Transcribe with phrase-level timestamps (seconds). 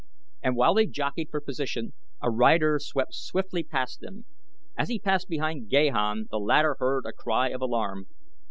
[0.41, 1.93] And while they jockeyed for position
[2.23, 4.25] a rider swept swiftly past them.
[4.75, 8.07] As he passed behind Gahan the latter heard a cry of alarm.